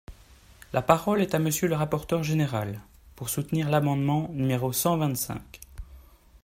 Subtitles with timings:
[0.73, 2.81] La parole est à Monsieur le rapporteur général,
[3.15, 5.59] pour soutenir l’amendement numéro cent vingt-cinq.